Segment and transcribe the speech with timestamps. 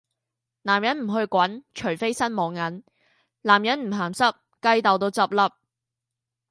[0.63, 2.83] 男人唔去滾，除非身冇銀;
[3.41, 5.53] 男人唔鹹濕，雞竇都執粒!